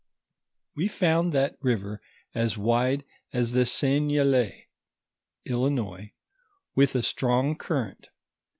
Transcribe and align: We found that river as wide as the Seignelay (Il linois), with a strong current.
We 0.75 0.87
found 0.87 1.31
that 1.33 1.57
river 1.61 2.01
as 2.33 2.57
wide 2.57 3.05
as 3.33 3.51
the 3.51 3.65
Seignelay 3.67 4.63
(Il 5.45 5.61
linois), 5.61 6.13
with 6.73 6.95
a 6.95 7.03
strong 7.03 7.55
current. 7.55 8.09